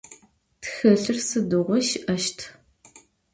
Txılhır 0.61 1.17
sıdiğui 1.27 1.81
şı'eşt. 1.87 2.39